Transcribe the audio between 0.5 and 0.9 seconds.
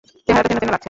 চেনা লাগছে।